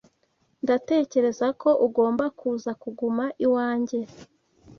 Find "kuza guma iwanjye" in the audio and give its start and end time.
2.39-3.99